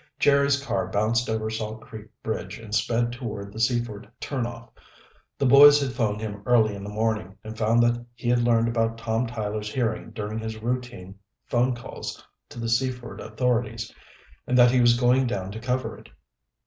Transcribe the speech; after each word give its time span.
Jerry's 0.17 0.59
car 0.65 0.87
bounced 0.87 1.29
over 1.29 1.51
Salt 1.51 1.81
Creek 1.81 2.07
Bridge 2.23 2.57
and 2.57 2.73
sped 2.73 3.11
toward 3.11 3.53
the 3.53 3.59
Seaford 3.59 4.09
turnoff. 4.19 4.69
The 5.37 5.45
boys 5.45 5.79
had 5.79 5.91
phoned 5.93 6.19
him 6.21 6.41
early 6.47 6.73
in 6.73 6.83
the 6.83 6.89
morning 6.89 7.37
and 7.43 7.55
found 7.55 7.83
that 7.83 8.03
he 8.15 8.27
had 8.27 8.41
learned 8.43 8.67
about 8.67 8.97
Tom 8.97 9.27
Tyler's 9.27 9.71
hearing 9.71 10.09
during 10.09 10.39
his 10.39 10.57
routine 10.59 11.19
phone 11.45 11.75
calls 11.75 12.27
to 12.49 12.59
the 12.59 12.67
Seaford 12.67 13.21
authorities, 13.21 13.93
and 14.47 14.57
that 14.57 14.71
he 14.71 14.81
was 14.81 14.99
going 14.99 15.27
down 15.27 15.51
to 15.51 15.59
cover 15.59 15.99
it. 15.99 16.09